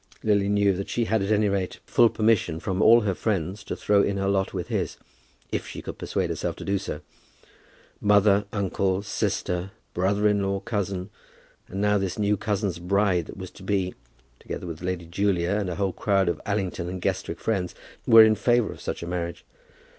[0.23, 3.75] Lily knew that she had at any rate full permission from all her friends to
[3.75, 4.97] throw in her lot with his,
[5.51, 7.01] if she could persuade herself to do so.
[7.99, 11.11] Mother, uncle, sister, brother in law, cousin,
[11.67, 13.93] and now this new cousin's bride that was to be,
[14.39, 17.75] together with Lady Julia and a whole crowd of Allington and Guestwick friends,
[18.07, 19.45] were in favour of such a marriage.